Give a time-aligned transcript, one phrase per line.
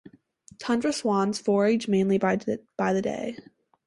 [0.57, 3.37] Tundra swans forage mainly by day.